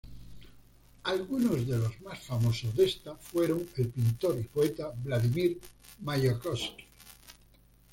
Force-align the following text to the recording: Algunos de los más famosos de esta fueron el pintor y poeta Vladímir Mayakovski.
Algunos 1.03 1.67
de 1.67 1.77
los 1.77 2.01
más 2.01 2.17
famosos 2.21 2.75
de 2.75 2.85
esta 2.85 3.15
fueron 3.17 3.69
el 3.77 3.89
pintor 3.89 4.35
y 4.39 4.45
poeta 4.45 4.91
Vladímir 5.03 5.59
Mayakovski. 6.01 6.85